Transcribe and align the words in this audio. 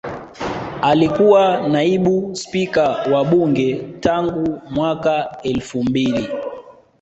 Alikuwa 0.81 1.67
Naibu 1.67 2.35
Spika 2.35 2.89
wa 2.89 3.25
Bunge 3.25 3.75
tangu 3.99 4.61
mwaka 4.71 5.37
elfu 5.43 5.83
mbili 5.83 6.29